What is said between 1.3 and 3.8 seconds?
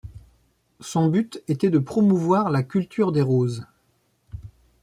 était de promouvoir la culture des roses.